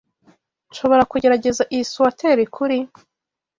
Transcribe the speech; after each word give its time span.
Nshobora 0.69 1.03
kugerageza 1.11 1.63
iyi 1.73 1.83
swater 1.91 2.37
kuri? 2.55 2.77